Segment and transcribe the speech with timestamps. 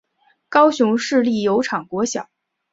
[0.49, 2.27] 高雄市立油厂国小